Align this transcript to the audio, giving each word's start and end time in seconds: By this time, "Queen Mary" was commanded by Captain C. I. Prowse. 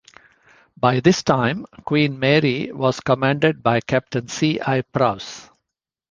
By 0.77 0.99
this 0.99 1.21
time, 1.21 1.67
"Queen 1.85 2.17
Mary" 2.17 2.71
was 2.71 3.01
commanded 3.01 3.61
by 3.61 3.81
Captain 3.81 4.29
C. 4.29 4.59
I. 4.59 4.81
Prowse. 4.81 5.47